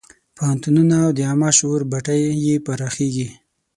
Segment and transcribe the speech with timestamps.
[0.35, 3.29] پوهنتونونه او د عامه شعور بټۍ یې پراخېږي.